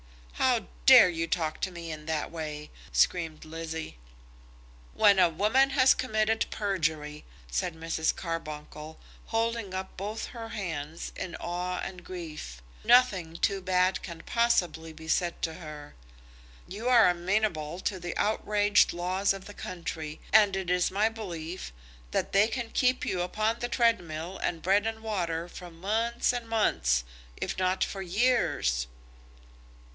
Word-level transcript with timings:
"How 0.33 0.65
dare 0.87 1.09
you 1.09 1.27
talk 1.27 1.61
to 1.61 1.69
me 1.69 1.91
in 1.91 2.07
that 2.07 2.31
way?" 2.31 2.71
screamed 2.91 3.45
Lizzie. 3.45 3.97
"When 4.95 5.19
a 5.19 5.29
woman 5.29 5.69
has 5.69 5.93
committed 5.93 6.47
perjury," 6.49 7.23
said 7.51 7.75
Mrs. 7.75 8.13
Carbuncle, 8.13 8.99
holding 9.27 9.75
up 9.75 9.95
both 9.95 10.25
her 10.29 10.49
hands 10.49 11.13
in 11.15 11.35
awe 11.35 11.79
and 11.83 12.03
grief, 12.03 12.63
"nothing 12.83 13.35
too 13.35 13.61
bad 13.61 14.01
can 14.01 14.23
possibly 14.25 14.91
be 14.91 15.07
said 15.07 15.39
to 15.43 15.53
her. 15.53 15.93
You 16.67 16.89
are 16.89 17.07
amenable 17.07 17.79
to 17.81 17.99
the 17.99 18.17
outraged 18.17 18.91
laws 18.93 19.33
of 19.33 19.45
the 19.45 19.53
country, 19.53 20.19
and 20.33 20.55
it 20.55 20.71
is 20.71 20.89
my 20.89 21.07
belief 21.09 21.71
that 22.09 22.31
they 22.33 22.47
can 22.47 22.71
keep 22.71 23.05
you 23.05 23.21
upon 23.21 23.59
the 23.59 23.69
treadmill 23.69 24.39
and 24.39 24.63
bread 24.63 24.87
and 24.87 25.01
water 25.01 25.47
for 25.47 25.69
months 25.69 26.33
and 26.33 26.49
months, 26.49 27.03
if 27.37 27.57
not 27.59 27.83
for 27.83 28.01
years." 28.01 28.87